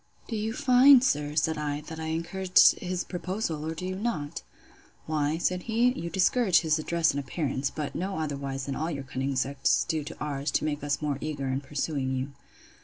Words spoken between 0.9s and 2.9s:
sir, said I, that I encouraged